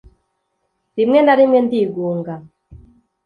rimwe 0.97 1.19
na 1.23 1.33
rimwe 1.39 1.59
ndigunga 1.65 2.33